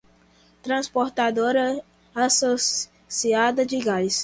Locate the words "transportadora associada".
0.63-3.63